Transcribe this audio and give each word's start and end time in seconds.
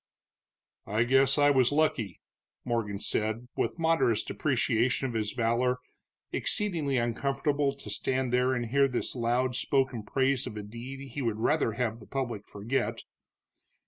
"I 0.87 1.03
guess 1.03 1.37
I 1.37 1.51
was 1.51 1.71
lucky," 1.71 2.21
Morgan 2.65 2.97
said, 2.97 3.47
with 3.55 3.77
modest 3.77 4.27
depreciation 4.29 5.05
of 5.07 5.13
his 5.13 5.33
valor, 5.33 5.77
exceedingly 6.31 6.97
uncomfortable 6.97 7.75
to 7.75 7.89
stand 7.91 8.33
there 8.33 8.55
and 8.55 8.65
hear 8.65 8.87
this 8.87 9.13
loud 9.13 9.55
spoken 9.55 10.01
praise 10.01 10.47
of 10.47 10.57
a 10.57 10.63
deed 10.63 11.09
he 11.11 11.21
would 11.21 11.37
rather 11.37 11.73
have 11.73 11.99
the 11.99 12.07
public 12.07 12.47
forget. 12.47 13.03